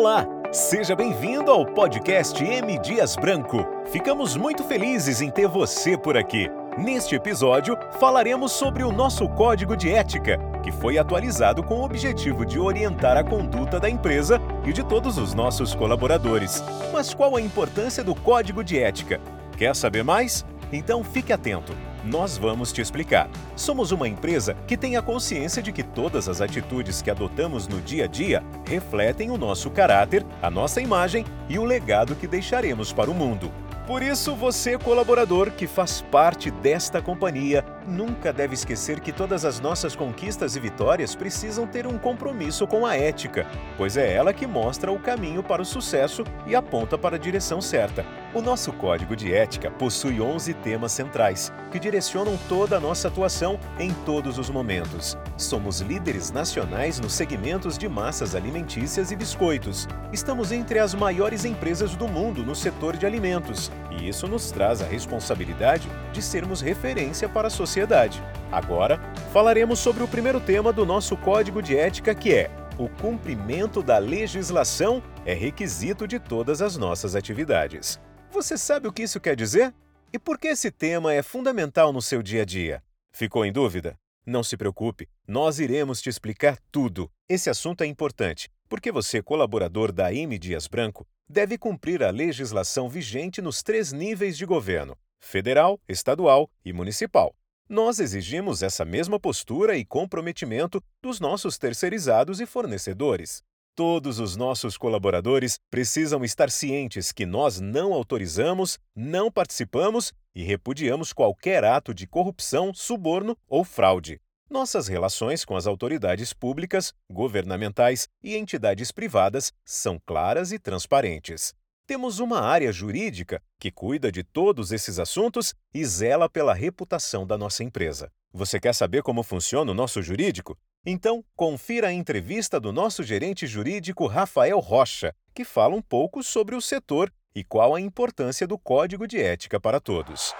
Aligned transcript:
Olá, 0.00 0.26
seja 0.50 0.96
bem-vindo 0.96 1.50
ao 1.50 1.66
podcast 1.66 2.42
M 2.42 2.78
Dias 2.78 3.16
Branco. 3.16 3.66
Ficamos 3.92 4.34
muito 4.34 4.64
felizes 4.64 5.20
em 5.20 5.30
ter 5.30 5.46
você 5.46 5.94
por 5.94 6.16
aqui. 6.16 6.48
Neste 6.78 7.14
episódio, 7.14 7.76
falaremos 7.98 8.50
sobre 8.50 8.82
o 8.82 8.90
nosso 8.90 9.28
código 9.28 9.76
de 9.76 9.90
ética, 9.90 10.38
que 10.62 10.72
foi 10.72 10.96
atualizado 10.96 11.62
com 11.62 11.80
o 11.80 11.84
objetivo 11.84 12.46
de 12.46 12.58
orientar 12.58 13.18
a 13.18 13.22
conduta 13.22 13.78
da 13.78 13.90
empresa 13.90 14.40
e 14.64 14.72
de 14.72 14.82
todos 14.82 15.18
os 15.18 15.34
nossos 15.34 15.74
colaboradores. 15.74 16.64
Mas 16.90 17.12
qual 17.12 17.36
a 17.36 17.42
importância 17.42 18.02
do 18.02 18.14
código 18.14 18.64
de 18.64 18.78
ética? 18.78 19.20
Quer 19.54 19.76
saber 19.76 20.02
mais? 20.02 20.46
Então 20.72 21.04
fique 21.04 21.30
atento 21.30 21.74
nós 22.04 22.36
vamos 22.36 22.72
te 22.72 22.80
explicar. 22.80 23.28
Somos 23.56 23.92
uma 23.92 24.08
empresa 24.08 24.56
que 24.66 24.76
tem 24.76 24.96
a 24.96 25.02
consciência 25.02 25.62
de 25.62 25.72
que 25.72 25.82
todas 25.82 26.28
as 26.28 26.40
atitudes 26.40 27.02
que 27.02 27.10
adotamos 27.10 27.66
no 27.68 27.80
dia 27.80 28.04
a 28.04 28.08
dia 28.08 28.42
refletem 28.66 29.30
o 29.30 29.38
nosso 29.38 29.70
caráter, 29.70 30.24
a 30.42 30.50
nossa 30.50 30.80
imagem 30.80 31.24
e 31.48 31.58
o 31.58 31.64
legado 31.64 32.14
que 32.14 32.26
deixaremos 32.26 32.92
para 32.92 33.10
o 33.10 33.14
mundo. 33.14 33.50
Por 33.90 34.04
isso, 34.04 34.36
você, 34.36 34.78
colaborador 34.78 35.50
que 35.50 35.66
faz 35.66 36.00
parte 36.00 36.48
desta 36.48 37.02
companhia, 37.02 37.64
nunca 37.84 38.32
deve 38.32 38.54
esquecer 38.54 39.00
que 39.00 39.10
todas 39.10 39.44
as 39.44 39.58
nossas 39.58 39.96
conquistas 39.96 40.54
e 40.54 40.60
vitórias 40.60 41.16
precisam 41.16 41.66
ter 41.66 41.88
um 41.88 41.98
compromisso 41.98 42.68
com 42.68 42.86
a 42.86 42.96
ética, 42.96 43.48
pois 43.76 43.96
é 43.96 44.14
ela 44.14 44.32
que 44.32 44.46
mostra 44.46 44.92
o 44.92 45.00
caminho 45.00 45.42
para 45.42 45.62
o 45.62 45.64
sucesso 45.64 46.22
e 46.46 46.54
aponta 46.54 46.96
para 46.96 47.16
a 47.16 47.18
direção 47.18 47.60
certa. 47.60 48.06
O 48.32 48.40
nosso 48.40 48.72
código 48.72 49.16
de 49.16 49.34
ética 49.34 49.72
possui 49.72 50.20
11 50.20 50.54
temas 50.54 50.92
centrais, 50.92 51.52
que 51.72 51.80
direcionam 51.80 52.38
toda 52.48 52.76
a 52.76 52.80
nossa 52.80 53.08
atuação 53.08 53.58
em 53.76 53.92
todos 54.06 54.38
os 54.38 54.48
momentos. 54.48 55.18
Somos 55.36 55.80
líderes 55.80 56.30
nacionais 56.30 57.00
nos 57.00 57.12
segmentos 57.12 57.76
de 57.76 57.88
massas 57.88 58.36
alimentícias 58.36 59.10
e 59.10 59.16
biscoitos. 59.16 59.88
Estamos 60.12 60.52
entre 60.52 60.78
as 60.78 60.94
maiores 60.94 61.44
empresas 61.44 61.96
do 61.96 62.06
mundo 62.06 62.44
no 62.44 62.54
setor 62.54 62.96
de 62.96 63.04
alimentos, 63.04 63.68
e 63.90 64.08
isso 64.08 64.28
nos 64.28 64.52
traz 64.52 64.80
a 64.80 64.86
responsabilidade 64.86 65.88
de 66.12 66.22
sermos 66.22 66.60
referência 66.60 67.28
para 67.28 67.48
a 67.48 67.50
sociedade. 67.50 68.22
Agora, 68.52 69.00
falaremos 69.32 69.80
sobre 69.80 70.04
o 70.04 70.08
primeiro 70.08 70.38
tema 70.38 70.72
do 70.72 70.86
nosso 70.86 71.16
código 71.16 71.60
de 71.60 71.76
ética, 71.76 72.14
que 72.14 72.32
é 72.32 72.48
o 72.78 72.88
cumprimento 72.88 73.82
da 73.82 73.98
legislação 73.98 75.02
é 75.26 75.34
requisito 75.34 76.06
de 76.06 76.20
todas 76.20 76.62
as 76.62 76.76
nossas 76.76 77.16
atividades. 77.16 77.98
Você 78.32 78.56
sabe 78.56 78.86
o 78.86 78.92
que 78.92 79.02
isso 79.02 79.20
quer 79.20 79.34
dizer? 79.34 79.74
E 80.12 80.18
por 80.18 80.38
que 80.38 80.48
esse 80.48 80.70
tema 80.70 81.12
é 81.12 81.20
fundamental 81.20 81.92
no 81.92 82.00
seu 82.00 82.22
dia 82.22 82.42
a 82.42 82.44
dia? 82.44 82.82
Ficou 83.12 83.44
em 83.44 83.52
dúvida? 83.52 83.98
Não 84.24 84.44
se 84.44 84.56
preocupe, 84.56 85.08
nós 85.26 85.58
iremos 85.58 86.00
te 86.00 86.08
explicar 86.08 86.56
tudo. 86.70 87.10
Esse 87.28 87.50
assunto 87.50 87.82
é 87.82 87.86
importante, 87.86 88.48
porque 88.68 88.92
você, 88.92 89.20
colaborador 89.20 89.90
da 89.90 90.14
M 90.14 90.38
Dias 90.38 90.68
Branco, 90.68 91.04
deve 91.28 91.58
cumprir 91.58 92.04
a 92.04 92.10
legislação 92.10 92.88
vigente 92.88 93.42
nos 93.42 93.64
três 93.64 93.92
níveis 93.92 94.38
de 94.38 94.46
governo: 94.46 94.96
federal, 95.18 95.80
estadual 95.88 96.48
e 96.64 96.72
municipal. 96.72 97.34
Nós 97.68 97.98
exigimos 97.98 98.62
essa 98.62 98.84
mesma 98.84 99.18
postura 99.18 99.76
e 99.76 99.84
comprometimento 99.84 100.82
dos 101.02 101.18
nossos 101.18 101.58
terceirizados 101.58 102.40
e 102.40 102.46
fornecedores. 102.46 103.42
Todos 103.74 104.18
os 104.18 104.36
nossos 104.36 104.76
colaboradores 104.76 105.58
precisam 105.70 106.24
estar 106.24 106.50
cientes 106.50 107.12
que 107.12 107.24
nós 107.24 107.60
não 107.60 107.92
autorizamos, 107.92 108.78
não 108.94 109.30
participamos 109.30 110.12
e 110.34 110.42
repudiamos 110.42 111.12
qualquer 111.12 111.64
ato 111.64 111.94
de 111.94 112.06
corrupção, 112.06 112.74
suborno 112.74 113.36
ou 113.48 113.64
fraude. 113.64 114.20
Nossas 114.50 114.88
relações 114.88 115.44
com 115.44 115.56
as 115.56 115.66
autoridades 115.66 116.32
públicas, 116.32 116.92
governamentais 117.08 118.08
e 118.22 118.36
entidades 118.36 118.90
privadas 118.90 119.52
são 119.64 120.00
claras 120.04 120.50
e 120.50 120.58
transparentes. 120.58 121.54
Temos 121.86 122.18
uma 122.18 122.40
área 122.40 122.72
jurídica 122.72 123.42
que 123.58 123.70
cuida 123.70 124.10
de 124.10 124.22
todos 124.22 124.72
esses 124.72 124.98
assuntos 124.98 125.54
e 125.72 125.84
zela 125.84 126.28
pela 126.28 126.54
reputação 126.54 127.26
da 127.26 127.38
nossa 127.38 127.64
empresa. 127.64 128.10
Você 128.32 128.60
quer 128.60 128.74
saber 128.74 129.02
como 129.02 129.22
funciona 129.22 129.72
o 129.72 129.74
nosso 129.74 130.02
jurídico? 130.02 130.56
Então, 130.84 131.22
confira 131.36 131.88
a 131.88 131.92
entrevista 131.92 132.58
do 132.58 132.72
nosso 132.72 133.02
gerente 133.02 133.46
jurídico 133.46 134.06
Rafael 134.06 134.58
Rocha, 134.60 135.14
que 135.34 135.44
fala 135.44 135.76
um 135.76 135.82
pouco 135.82 136.22
sobre 136.22 136.54
o 136.54 136.60
setor 136.60 137.12
e 137.34 137.44
qual 137.44 137.74
a 137.74 137.80
importância 137.80 138.46
do 138.46 138.56
Código 138.56 139.06
de 139.06 139.18
Ética 139.18 139.60
para 139.60 139.78
todos. 139.78 140.32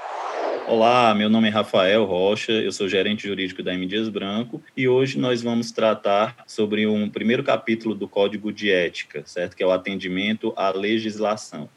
Olá, 0.66 1.14
meu 1.14 1.28
nome 1.28 1.48
é 1.48 1.50
Rafael 1.50 2.06
Rocha, 2.06 2.52
eu 2.52 2.72
sou 2.72 2.88
gerente 2.88 3.28
jurídico 3.28 3.62
da 3.62 3.74
M. 3.74 3.84
Dias 3.86 4.08
Branco 4.08 4.62
e 4.74 4.88
hoje 4.88 5.18
nós 5.18 5.42
vamos 5.42 5.72
tratar 5.72 6.36
sobre 6.46 6.86
um 6.86 7.10
primeiro 7.10 7.44
capítulo 7.44 7.94
do 7.94 8.08
Código 8.08 8.50
de 8.50 8.70
Ética, 8.70 9.22
certo? 9.26 9.54
Que 9.54 9.62
é 9.62 9.66
o 9.66 9.72
atendimento 9.72 10.54
à 10.56 10.70
legislação. 10.70 11.68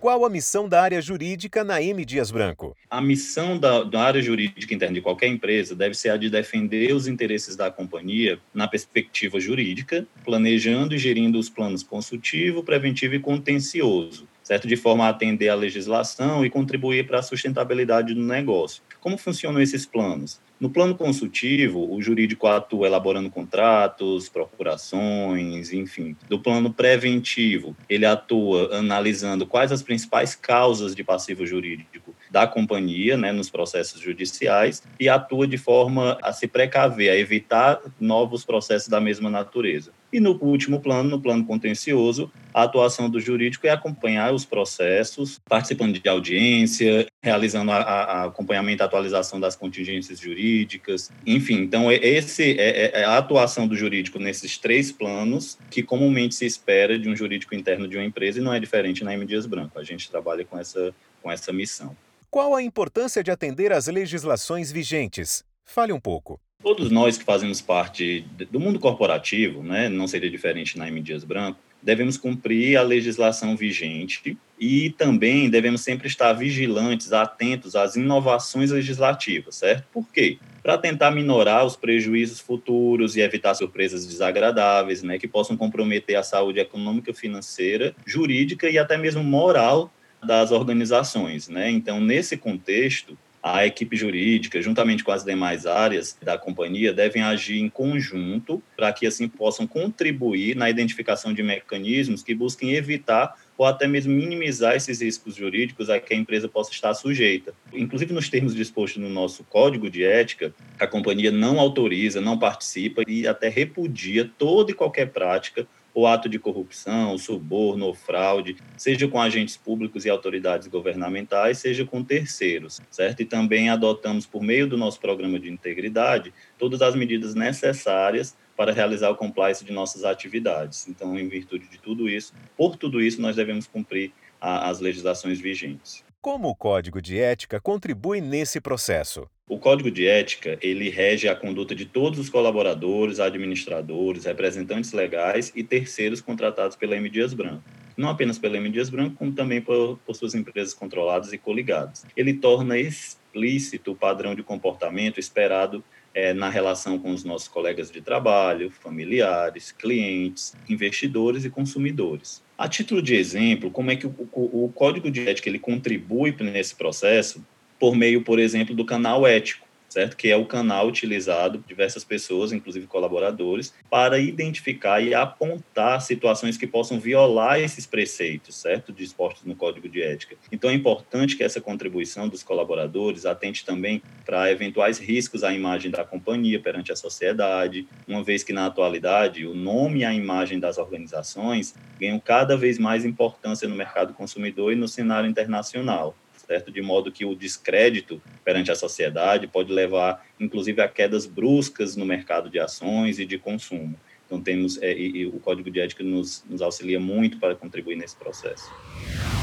Qual 0.00 0.24
a 0.24 0.30
missão 0.30 0.68
da 0.68 0.80
área 0.80 1.02
jurídica 1.02 1.64
na 1.64 1.82
M. 1.82 2.04
Dias 2.04 2.30
Branco? 2.30 2.76
A 2.88 3.00
missão 3.00 3.58
da, 3.58 3.82
da, 3.82 4.00
área 4.00 4.22
jurídica 4.22 4.72
interna 4.72 4.94
de 4.94 5.00
qualquer 5.00 5.26
empresa 5.26 5.74
deve 5.74 5.94
ser 5.96 6.10
a 6.10 6.16
de 6.16 6.30
defender 6.30 6.94
os 6.94 7.08
interesses 7.08 7.56
da 7.56 7.68
companhia 7.68 8.38
na 8.54 8.68
perspectiva 8.68 9.40
jurídica, 9.40 10.06
planejando 10.24 10.94
e 10.94 10.98
gerindo 10.98 11.36
os 11.36 11.50
planos 11.50 11.82
consultivo, 11.82 12.62
preventivo 12.62 13.16
e 13.16 13.18
contencioso, 13.18 14.28
certo? 14.44 14.68
De 14.68 14.76
forma 14.76 15.04
a 15.04 15.08
atender 15.08 15.48
à 15.48 15.56
legislação 15.56 16.44
e 16.44 16.50
contribuir 16.50 17.04
para 17.04 17.18
a 17.18 17.22
sustentabilidade 17.22 18.14
do 18.14 18.22
negócio. 18.22 18.84
Como 19.00 19.18
funcionam 19.18 19.60
esses 19.60 19.84
planos? 19.84 20.40
No 20.60 20.68
plano 20.68 20.96
consultivo, 20.96 21.88
o 21.92 22.02
jurídico 22.02 22.48
atua 22.48 22.88
elaborando 22.88 23.30
contratos, 23.30 24.28
procurações, 24.28 25.72
enfim. 25.72 26.16
Do 26.28 26.40
plano 26.40 26.72
preventivo, 26.72 27.76
ele 27.88 28.04
atua 28.04 28.76
analisando 28.76 29.46
quais 29.46 29.70
as 29.70 29.82
principais 29.82 30.34
causas 30.34 30.96
de 30.96 31.04
passivo 31.04 31.46
jurídico 31.46 32.12
da 32.30 32.46
companhia, 32.46 33.16
né, 33.16 33.30
nos 33.30 33.48
processos 33.48 34.00
judiciais, 34.00 34.82
e 34.98 35.08
atua 35.08 35.46
de 35.46 35.56
forma 35.56 36.18
a 36.22 36.32
se 36.32 36.48
precaver, 36.48 37.10
a 37.10 37.16
evitar 37.16 37.80
novos 38.00 38.44
processos 38.44 38.88
da 38.88 39.00
mesma 39.00 39.30
natureza. 39.30 39.92
E 40.12 40.20
no 40.20 40.32
último 40.42 40.80
plano, 40.80 41.10
no 41.10 41.20
plano 41.20 41.44
contencioso, 41.44 42.32
a 42.52 42.62
atuação 42.62 43.10
do 43.10 43.20
jurídico 43.20 43.66
é 43.66 43.70
acompanhar 43.70 44.32
os 44.32 44.44
processos, 44.44 45.38
participando 45.46 45.98
de 45.98 46.08
audiência, 46.08 47.06
realizando 47.22 47.70
a, 47.70 47.76
a 47.76 48.24
acompanhamento 48.24 48.82
e 48.82 48.84
atualização 48.84 49.38
das 49.38 49.54
contingências 49.54 50.18
jurídicas, 50.18 51.10
enfim. 51.26 51.56
Então, 51.56 51.92
esse 51.92 52.58
é, 52.58 52.68
é, 52.68 53.00
é, 53.00 53.04
a 53.04 53.18
atuação 53.18 53.68
do 53.68 53.76
jurídico 53.76 54.18
nesses 54.18 54.56
três 54.56 54.90
planos 54.90 55.58
que 55.70 55.82
comumente 55.82 56.34
se 56.34 56.46
espera 56.46 56.98
de 56.98 57.08
um 57.08 57.14
jurídico 57.14 57.54
interno 57.54 57.86
de 57.86 57.96
uma 57.96 58.04
empresa 58.04 58.38
e 58.38 58.42
não 58.42 58.52
é 58.52 58.58
diferente 58.58 59.04
na 59.04 59.12
M. 59.12 59.26
Dias 59.26 59.44
Branco. 59.44 59.78
A 59.78 59.84
gente 59.84 60.10
trabalha 60.10 60.44
com 60.44 60.58
essa, 60.58 60.94
com 61.22 61.30
essa 61.30 61.52
missão. 61.52 61.94
Qual 62.30 62.54
a 62.54 62.62
importância 62.62 63.22
de 63.22 63.30
atender 63.30 63.72
às 63.72 63.86
legislações 63.86 64.72
vigentes? 64.72 65.44
Fale 65.64 65.92
um 65.92 66.00
pouco. 66.00 66.40
Todos 66.60 66.90
nós 66.90 67.16
que 67.16 67.24
fazemos 67.24 67.60
parte 67.60 68.26
do 68.50 68.58
mundo 68.58 68.80
corporativo, 68.80 69.62
né, 69.62 69.88
não 69.88 70.08
seria 70.08 70.28
diferente 70.28 70.76
na 70.76 70.88
M. 70.88 71.00
Dias 71.00 71.22
Branco, 71.22 71.60
devemos 71.80 72.16
cumprir 72.16 72.76
a 72.76 72.82
legislação 72.82 73.56
vigente 73.56 74.36
e 74.58 74.90
também 74.90 75.48
devemos 75.48 75.82
sempre 75.82 76.08
estar 76.08 76.32
vigilantes, 76.32 77.12
atentos 77.12 77.76
às 77.76 77.94
inovações 77.94 78.72
legislativas, 78.72 79.54
certo? 79.54 79.84
Por 79.92 80.04
quê? 80.12 80.38
Para 80.60 80.76
tentar 80.76 81.12
minorar 81.12 81.64
os 81.64 81.76
prejuízos 81.76 82.40
futuros 82.40 83.16
e 83.16 83.20
evitar 83.20 83.54
surpresas 83.54 84.04
desagradáveis, 84.04 85.02
né, 85.04 85.16
que 85.16 85.28
possam 85.28 85.56
comprometer 85.56 86.16
a 86.16 86.24
saúde 86.24 86.58
econômica, 86.58 87.14
financeira, 87.14 87.94
jurídica 88.04 88.68
e 88.68 88.76
até 88.76 88.98
mesmo 88.98 89.22
moral 89.22 89.92
das 90.22 90.50
organizações, 90.50 91.48
né? 91.48 91.70
Então, 91.70 92.00
nesse 92.00 92.36
contexto, 92.36 93.16
a 93.42 93.66
equipe 93.66 93.96
jurídica, 93.96 94.60
juntamente 94.60 95.04
com 95.04 95.12
as 95.12 95.24
demais 95.24 95.66
áreas 95.66 96.16
da 96.22 96.36
companhia, 96.36 96.92
devem 96.92 97.22
agir 97.22 97.58
em 97.58 97.68
conjunto 97.68 98.62
para 98.76 98.92
que 98.92 99.06
assim 99.06 99.28
possam 99.28 99.66
contribuir 99.66 100.56
na 100.56 100.68
identificação 100.68 101.32
de 101.32 101.42
mecanismos 101.42 102.22
que 102.22 102.34
busquem 102.34 102.74
evitar 102.74 103.36
ou 103.56 103.66
até 103.66 103.88
mesmo 103.88 104.12
minimizar 104.12 104.76
esses 104.76 105.00
riscos 105.00 105.34
jurídicos 105.34 105.90
a 105.90 105.98
que 105.98 106.14
a 106.14 106.16
empresa 106.16 106.48
possa 106.48 106.70
estar 106.70 106.94
sujeita. 106.94 107.52
Inclusive, 107.72 108.12
nos 108.12 108.28
termos 108.28 108.54
dispostos 108.54 109.02
no 109.02 109.08
nosso 109.08 109.42
código 109.44 109.90
de 109.90 110.04
ética, 110.04 110.54
a 110.78 110.86
companhia 110.86 111.32
não 111.32 111.58
autoriza, 111.58 112.20
não 112.20 112.38
participa 112.38 113.02
e 113.08 113.26
até 113.26 113.48
repudia 113.48 114.30
toda 114.38 114.70
e 114.70 114.74
qualquer 114.74 115.10
prática 115.10 115.66
o 115.98 116.06
ato 116.06 116.28
de 116.28 116.38
corrupção, 116.38 117.18
suborno 117.18 117.86
ou 117.86 117.92
fraude, 117.92 118.56
seja 118.76 119.08
com 119.08 119.20
agentes 119.20 119.56
públicos 119.56 120.04
e 120.04 120.08
autoridades 120.08 120.68
governamentais, 120.68 121.58
seja 121.58 121.84
com 121.84 122.04
terceiros, 122.04 122.80
certo? 122.88 123.20
E 123.22 123.24
também 123.24 123.68
adotamos, 123.68 124.24
por 124.24 124.40
meio 124.40 124.68
do 124.68 124.76
nosso 124.76 125.00
programa 125.00 125.40
de 125.40 125.50
integridade, 125.50 126.32
todas 126.56 126.82
as 126.82 126.94
medidas 126.94 127.34
necessárias 127.34 128.36
para 128.56 128.72
realizar 128.72 129.10
o 129.10 129.16
compliance 129.16 129.64
de 129.64 129.72
nossas 129.72 130.04
atividades. 130.04 130.86
Então, 130.86 131.18
em 131.18 131.28
virtude 131.28 131.68
de 131.68 131.80
tudo 131.80 132.08
isso, 132.08 132.32
por 132.56 132.76
tudo 132.76 133.02
isso, 133.02 133.20
nós 133.20 133.34
devemos 133.34 133.66
cumprir 133.66 134.12
a, 134.40 134.70
as 134.70 134.78
legislações 134.78 135.40
vigentes. 135.40 136.04
Como 136.20 136.48
o 136.48 136.54
código 136.54 137.02
de 137.02 137.18
ética 137.18 137.60
contribui 137.60 138.20
nesse 138.20 138.60
processo? 138.60 139.28
O 139.48 139.58
código 139.58 139.90
de 139.90 140.06
ética, 140.06 140.58
ele 140.60 140.90
rege 140.90 141.26
a 141.26 141.34
conduta 141.34 141.74
de 141.74 141.86
todos 141.86 142.18
os 142.18 142.28
colaboradores, 142.28 143.18
administradores, 143.18 144.26
representantes 144.26 144.92
legais 144.92 145.50
e 145.56 145.64
terceiros 145.64 146.20
contratados 146.20 146.76
pela 146.76 146.94
M. 146.94 147.08
Dias 147.08 147.32
Branco. 147.32 147.62
Não 147.96 148.10
apenas 148.10 148.38
pela 148.38 148.58
M. 148.58 148.68
Dias 148.68 148.90
Branco, 148.90 149.16
como 149.16 149.32
também 149.32 149.62
por, 149.62 149.98
por 150.04 150.14
suas 150.14 150.34
empresas 150.34 150.74
controladas 150.74 151.32
e 151.32 151.38
coligadas. 151.38 152.04
Ele 152.14 152.34
torna 152.34 152.78
explícito 152.78 153.92
o 153.92 153.96
padrão 153.96 154.34
de 154.34 154.42
comportamento 154.42 155.18
esperado 155.18 155.82
é, 156.12 156.34
na 156.34 156.50
relação 156.50 156.98
com 156.98 157.10
os 157.10 157.24
nossos 157.24 157.48
colegas 157.48 157.90
de 157.90 158.02
trabalho, 158.02 158.70
familiares, 158.70 159.72
clientes, 159.72 160.54
investidores 160.68 161.46
e 161.46 161.50
consumidores. 161.50 162.42
A 162.58 162.68
título 162.68 163.00
de 163.00 163.14
exemplo, 163.14 163.70
como 163.70 163.90
é 163.90 163.96
que 163.96 164.06
o, 164.06 164.14
o, 164.30 164.66
o 164.66 164.72
código 164.74 165.10
de 165.10 165.26
ética 165.26 165.48
ele 165.48 165.58
contribui 165.58 166.36
nesse 166.38 166.74
processo 166.74 167.42
por 167.78 167.94
meio, 167.94 168.22
por 168.22 168.38
exemplo, 168.38 168.74
do 168.74 168.84
canal 168.84 169.26
ético 169.26 169.68
certo? 169.88 170.16
Que 170.16 170.30
é 170.30 170.36
o 170.36 170.44
canal 170.44 170.86
utilizado 170.86 171.58
por 171.58 171.66
diversas 171.66 172.04
pessoas, 172.04 172.52
inclusive 172.52 172.86
colaboradores, 172.86 173.74
para 173.90 174.18
identificar 174.18 175.00
e 175.00 175.14
apontar 175.14 176.00
situações 176.00 176.56
que 176.56 176.66
possam 176.66 177.00
violar 177.00 177.58
esses 177.58 177.86
preceitos, 177.86 178.56
certo? 178.56 178.92
Dispostos 178.92 179.44
no 179.44 179.56
Código 179.56 179.88
de 179.88 180.02
Ética. 180.02 180.36
Então 180.52 180.70
é 180.70 180.74
importante 180.74 181.36
que 181.36 181.42
essa 181.42 181.60
contribuição 181.60 182.28
dos 182.28 182.42
colaboradores 182.42 183.26
atente 183.26 183.64
também 183.64 184.02
para 184.24 184.50
eventuais 184.50 184.98
riscos 184.98 185.42
à 185.42 185.52
imagem 185.52 185.90
da 185.90 186.04
companhia 186.04 186.60
perante 186.60 186.92
a 186.92 186.96
sociedade, 186.96 187.86
uma 188.06 188.22
vez 188.22 188.42
que 188.42 188.52
na 188.52 188.66
atualidade 188.66 189.46
o 189.46 189.54
nome 189.54 190.00
e 190.00 190.04
a 190.04 190.12
imagem 190.12 190.58
das 190.60 190.78
organizações 190.78 191.74
ganham 191.98 192.20
cada 192.20 192.56
vez 192.56 192.78
mais 192.78 193.04
importância 193.04 193.66
no 193.66 193.74
mercado 193.74 194.12
consumidor 194.12 194.72
e 194.72 194.76
no 194.76 194.86
cenário 194.86 195.28
internacional 195.28 196.14
certo? 196.48 196.72
De 196.72 196.80
modo 196.80 197.12
que 197.12 197.26
o 197.26 197.34
descrédito 197.34 198.20
perante 198.42 198.72
a 198.72 198.74
sociedade 198.74 199.46
pode 199.46 199.70
levar, 199.70 200.26
inclusive, 200.40 200.80
a 200.80 200.88
quedas 200.88 201.26
bruscas 201.26 201.94
no 201.94 202.06
mercado 202.06 202.48
de 202.48 202.58
ações 202.58 203.18
e 203.18 203.26
de 203.26 203.38
consumo. 203.38 203.94
Então, 204.26 204.40
temos, 204.40 204.80
é, 204.82 204.92
e, 204.92 205.18
e 205.18 205.26
o 205.26 205.38
Código 205.40 205.70
de 205.70 205.80
Ética 205.80 206.02
nos, 206.02 206.44
nos 206.48 206.62
auxilia 206.62 206.98
muito 206.98 207.38
para 207.38 207.54
contribuir 207.54 207.96
nesse 207.96 208.16
processo. 208.16 208.70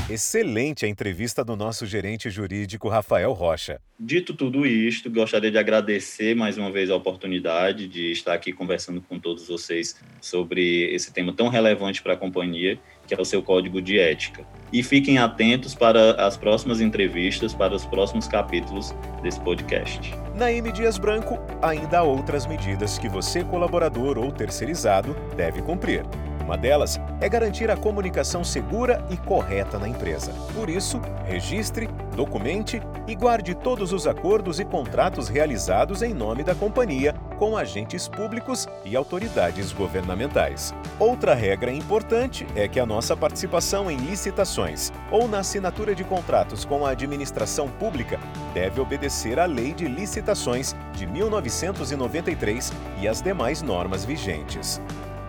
Excelente 0.08 0.86
a 0.86 0.88
entrevista 0.88 1.44
do 1.44 1.56
nosso 1.56 1.84
gerente 1.88 2.30
jurídico, 2.30 2.88
Rafael 2.88 3.34
Rocha. 3.34 3.82
Dito 4.00 4.36
tudo 4.36 4.64
isto, 4.64 5.10
gostaria 5.10 5.50
de 5.50 5.58
agradecer 5.58 6.36
mais 6.36 6.60
uma 6.60 6.72
vez 6.72 6.92
a 6.92 6.96
oportunidade 6.96 7.88
de 7.88 8.12
estar 8.12 8.36
aqui 8.36 8.54
conversando 8.54 9.02
com 9.02 9.18
todos 9.18 9.48
vocês 9.48 10.00
sobre 10.22 10.94
esse 10.94 11.12
tema 11.12 11.34
tão 11.34 11.48
relevante 11.48 12.04
para 12.04 12.14
a 12.14 12.18
companhia, 12.18 12.78
que 13.08 13.14
é 13.14 13.22
o 13.22 13.26
seu 13.26 13.42
código 13.42 13.82
de 13.82 14.00
ética. 14.00 14.44
E 14.74 14.84
fiquem 14.84 15.18
atentos 15.18 15.74
para 15.76 16.14
as 16.26 16.36
próximas 16.36 16.82
entrevistas, 16.82 17.54
para 17.54 17.76
os 17.76 17.86
próximos 17.86 18.28
capítulos 18.28 18.94
desse 19.22 19.40
podcast. 19.40 20.14
Na 20.36 20.52
M 20.52 20.72
Dias 20.72 20.98
Branco, 20.98 21.40
ainda 21.62 22.00
há 22.00 22.04
outras 22.04 22.46
medidas 22.46 22.98
que 22.98 23.08
você, 23.08 23.44
colaborador 23.44 24.18
ou 24.18 24.32
terceirizado, 24.32 25.16
deve 25.36 25.62
cumprir. 25.62 26.04
Uma 26.46 26.58
delas 26.58 27.00
é 27.22 27.28
garantir 27.28 27.72
a 27.72 27.76
comunicação 27.76 28.44
segura 28.44 29.04
e 29.10 29.18
correta 29.18 29.80
na 29.80 29.90
empresa. 29.90 30.32
Por 30.54 30.70
isso, 30.70 31.02
registre, 31.26 31.90
documente 32.16 32.80
e 33.08 33.16
guarde 33.16 33.56
todos 33.56 33.92
os 33.92 34.06
acordos 34.06 34.60
e 34.60 34.66
contratos 34.66 35.28
realizados 35.28 36.04
em 36.04 36.14
nome 36.14 36.44
da 36.44 36.54
companhia 36.54 37.16
com 37.38 37.58
agentes 37.58 38.08
públicos 38.08 38.68
e 38.84 38.96
autoridades 38.96 39.72
governamentais. 39.72 40.74
Outra 41.00 41.34
regra 41.34 41.72
importante 41.72 42.48
é 42.56 42.68
que 42.68 42.80
a 42.80 42.86
nossa 42.86 43.16
participação 43.16 43.90
em 43.90 43.98
licitações 43.98 44.92
ou 45.12 45.28
na 45.28 45.40
assinatura 45.40 45.94
de 45.94 46.04
contratos 46.04 46.66
com 46.66 46.86
a 46.86 46.92
administração 46.92 47.68
pública 47.68 48.20
deve 48.54 48.80
obedecer 48.80 49.40
à 49.40 49.46
Lei 49.46 49.74
de 49.74 49.88
Licitações 49.88 50.76
de 50.94 51.06
1993 51.06 52.72
e 53.02 53.08
às 53.08 53.22
demais 53.22 53.62
normas 53.62 54.06
vigentes. 54.06 54.82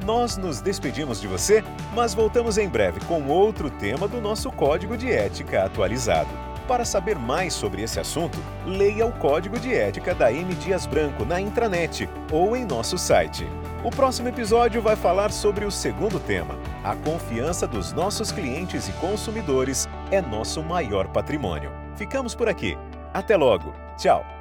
Nós 0.05 0.37
nos 0.37 0.61
despedimos 0.61 1.20
de 1.20 1.26
você, 1.26 1.64
mas 1.93 2.14
voltamos 2.14 2.58
em 2.58 2.69
breve 2.69 3.00
com 3.06 3.26
outro 3.26 3.69
tema 3.69 4.06
do 4.06 4.20
nosso 4.20 4.53
Código 4.53 4.97
de 4.97 5.11
Ética 5.11 5.64
atualizado. 5.64 6.45
Para 6.66 6.84
saber 6.84 7.16
mais 7.16 7.54
sobre 7.54 7.82
esse 7.82 8.00
assunto, 8.00 8.38
leia 8.64 9.06
o 9.06 9.12
Código 9.12 9.58
de 9.58 9.72
Ética 9.72 10.14
da 10.14 10.32
M. 10.32 10.52
Dias 10.56 10.84
Branco 10.84 11.24
na 11.24 11.40
intranet 11.40 12.08
ou 12.32 12.56
em 12.56 12.64
nosso 12.64 12.98
site. 12.98 13.46
O 13.84 13.90
próximo 13.90 14.28
episódio 14.28 14.82
vai 14.82 14.96
falar 14.96 15.30
sobre 15.30 15.64
o 15.64 15.70
segundo 15.70 16.18
tema. 16.18 16.58
A 16.82 16.96
confiança 16.96 17.68
dos 17.68 17.92
nossos 17.92 18.32
clientes 18.32 18.88
e 18.88 18.92
consumidores 18.94 19.88
é 20.10 20.20
nosso 20.20 20.60
maior 20.60 21.06
patrimônio. 21.06 21.70
Ficamos 21.94 22.34
por 22.34 22.48
aqui. 22.48 22.76
Até 23.14 23.36
logo. 23.36 23.72
Tchau. 23.96 24.35